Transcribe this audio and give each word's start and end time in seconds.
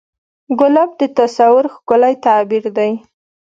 ګلاب 0.59 0.91
د 0.99 1.01
تصور 1.19 1.65
ښکلی 1.73 2.13
تعبیر 2.25 2.65
دی. 2.77 2.91